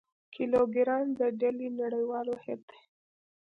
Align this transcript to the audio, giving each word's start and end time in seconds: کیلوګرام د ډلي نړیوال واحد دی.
کیلوګرام 0.33 1.05
د 1.17 1.21
ډلي 1.39 1.67
نړیوال 1.81 2.25
واحد 2.31 2.59
دی. 2.69 2.79